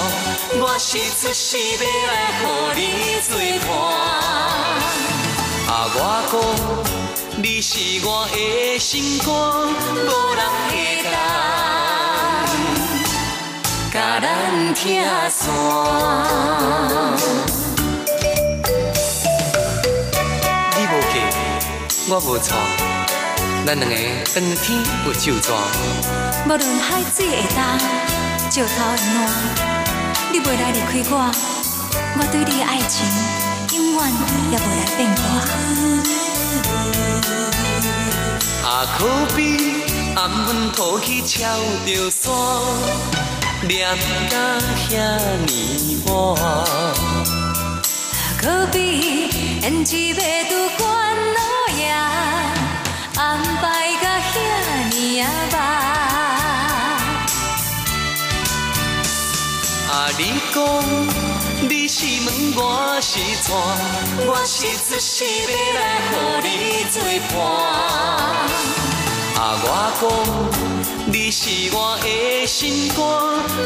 [0.61, 2.43] 我是出世要来互
[2.77, 2.81] 你
[3.21, 3.35] 做
[3.67, 3.69] 伴。
[5.67, 5.99] 啊，我
[6.31, 6.33] 讲
[7.43, 7.71] 你是
[8.07, 11.13] 我的心肝，无人会当
[13.93, 14.81] 甲咱拆
[15.29, 15.43] 散。
[20.77, 21.15] 你无记，
[22.09, 22.55] 我无错，
[23.67, 23.95] 咱两个
[24.33, 25.51] 当天有手纸。
[26.45, 27.79] 无论海水会干，
[28.51, 29.19] 石头会烂，
[30.33, 31.15] 你袂来离开我，
[32.19, 32.95] 我对你的爱情
[33.73, 33.99] 永远
[34.51, 35.23] 也袂来变卦。
[38.69, 39.01] 啊，可
[39.37, 39.39] 比
[40.17, 41.39] 暗阮抱起超
[41.87, 42.31] 着山，
[43.67, 43.71] 念
[44.29, 44.35] 到
[44.77, 44.91] 遐
[45.47, 45.51] 尼
[46.07, 46.11] 晚。
[48.37, 48.77] 可比
[49.63, 50.21] 胭脂要
[50.51, 50.92] 拄关
[60.25, 60.63] 你讲
[61.69, 62.61] 你是问我
[63.01, 63.59] 是错，
[64.25, 66.13] 我是出世要来互
[66.47, 66.49] 你
[66.93, 67.03] 做
[67.33, 67.37] 伴。
[69.35, 69.67] 啊，我
[70.01, 70.03] 讲
[71.13, 71.41] 你是
[71.75, 72.07] 我的
[72.47, 73.03] 心肝，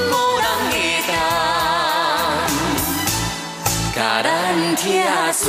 [0.08, 0.72] 无人会
[1.06, 1.10] 当
[3.94, 4.26] 甲咱
[4.78, 4.80] 拆
[5.34, 5.44] 散。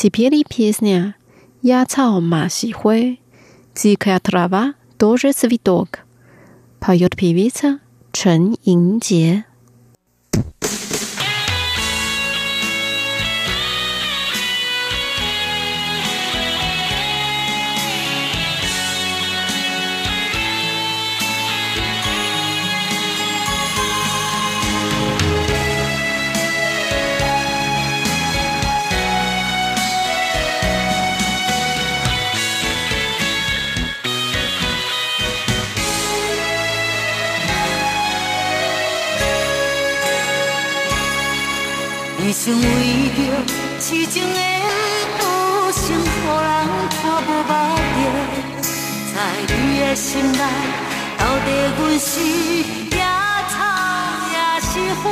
[0.00, 1.16] Теперь песня
[1.60, 3.16] «Я цао маси хуэ»,
[3.74, 6.06] «Дикая трава тоже цветок».
[6.78, 7.80] Поет певица
[8.12, 9.42] Чен Инджie.
[42.50, 42.62] 为
[43.16, 43.18] 着
[43.78, 44.40] 痴情的
[45.18, 46.48] 好心，予人
[47.00, 47.50] 看无目
[47.94, 48.66] 着，
[49.14, 50.40] 在你的心内，
[51.18, 51.46] 到底
[51.78, 52.10] 阮是
[52.90, 52.98] 野
[53.50, 53.56] 草
[54.32, 54.70] 也是
[55.02, 55.04] 花，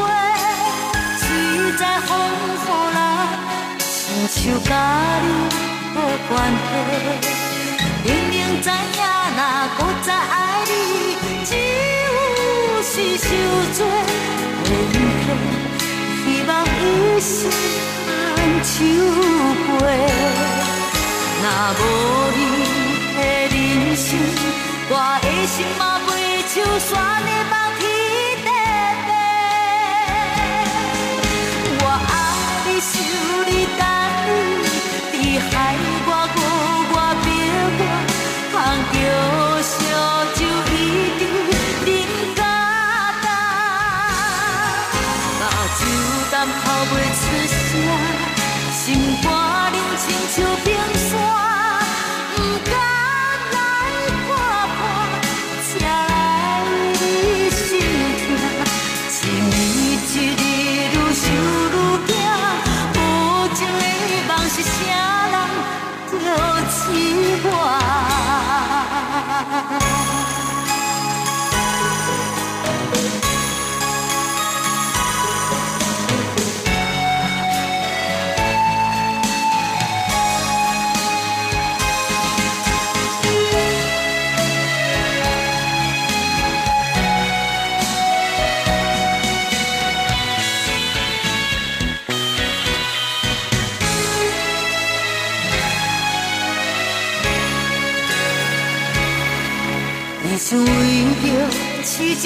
[1.18, 1.24] 实
[1.78, 2.98] 在风雨来，
[3.80, 3.84] 亲
[4.28, 4.34] 像
[4.64, 4.70] 甲
[5.22, 5.24] 你
[5.94, 5.96] 无
[6.28, 6.68] 关系。
[8.04, 8.72] 明明知影
[9.36, 9.40] 若
[9.76, 10.34] 搁再爱
[10.64, 10.70] 你，
[11.44, 12.08] 只有
[12.82, 13.24] 是受
[13.74, 13.78] 罪
[14.64, 14.96] 的怨
[16.86, 17.50] 一生
[18.36, 18.74] 牵手
[19.66, 19.84] 陪，
[21.42, 21.44] 若
[21.78, 21.82] 无
[22.36, 22.38] 你
[23.16, 23.18] 的
[23.50, 23.54] 人
[23.96, 24.08] 生，
[24.88, 26.08] 我的心嘛袂
[26.46, 26.90] 像山
[27.24, 27.65] 的。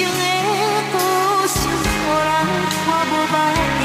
[0.01, 0.23] 情的
[0.91, 0.93] 苦
[1.47, 1.61] 心，
[2.09, 2.41] 让人
[2.73, 3.35] 看无白
[3.77, 3.81] 掉。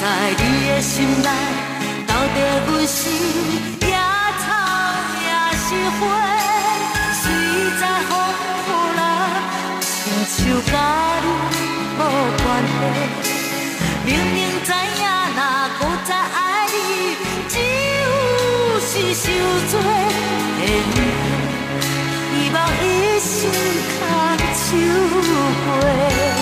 [0.00, 0.02] 在
[0.38, 0.92] 你的心
[1.22, 1.28] 内，
[2.06, 2.36] 到底
[2.66, 2.98] 我是
[3.86, 3.92] 野
[4.40, 4.44] 草
[5.20, 5.28] 也
[5.60, 6.00] 是花？
[7.20, 7.24] 谁
[7.78, 8.10] 在风
[8.40, 8.48] 雨
[8.96, 9.00] 内，
[9.82, 9.92] 伸
[10.32, 10.34] 手
[10.64, 10.72] 甲
[11.22, 11.24] 你
[11.98, 12.00] 无
[12.42, 12.72] 关系。
[14.06, 15.04] 明明知影，
[15.36, 15.40] 若
[15.78, 16.40] 搁再爱
[16.72, 16.76] 你，
[17.48, 17.54] 就
[18.80, 19.22] 是受
[19.68, 19.72] 罪
[20.58, 20.60] 的
[20.94, 20.98] 命。
[22.32, 22.84] 希望一
[23.20, 23.30] 生
[24.00, 24.00] 靠
[24.36, 24.42] 你。
[24.72, 26.41] 酒鬼。